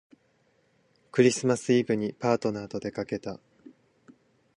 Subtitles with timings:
[1.11, 3.39] クリスマスイブにパートナーとでかけた